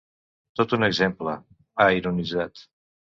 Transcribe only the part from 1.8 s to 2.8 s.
ha ironitzat.